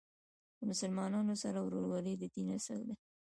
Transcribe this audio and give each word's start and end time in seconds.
د 0.57 0.59
مسلمانانو 0.71 1.33
سره 1.43 1.59
ورورولۍ 1.61 2.13
د 2.17 2.23
دین 2.35 2.47
اصل 2.59 2.79
دی. 2.87 2.95